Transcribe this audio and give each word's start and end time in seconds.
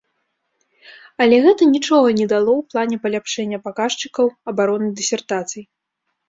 Але 1.25 1.37
гэта 1.45 1.67
нічога 1.75 2.07
не 2.19 2.25
дало 2.31 2.51
ў 2.61 2.71
плане 2.71 2.95
паляпшэння 3.05 3.61
паказчыкаў 3.69 4.33
абароны 4.55 4.89
дысертацый. 5.03 5.63